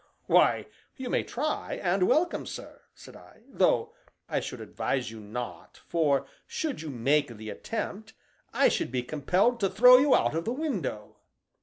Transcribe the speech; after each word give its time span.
"Why, 0.25 0.65
you 0.97 1.11
may 1.11 1.21
try, 1.21 1.79
and 1.79 2.07
welcome, 2.07 2.47
sir," 2.47 2.81
said 2.95 3.15
I; 3.15 3.41
"though 3.47 3.93
I 4.27 4.39
should 4.39 4.59
advise 4.59 5.11
you 5.11 5.19
not, 5.19 5.79
for 5.87 6.25
should 6.47 6.81
you 6.81 6.89
make 6.89 7.27
the 7.37 7.51
attempt 7.51 8.13
I 8.51 8.67
should 8.67 8.91
be 8.91 9.03
compelled 9.03 9.59
to 9.59 9.69
throw 9.69 9.99
you 9.99 10.15
out 10.15 10.33
of 10.33 10.43
the 10.45 10.53
window." 10.53 11.17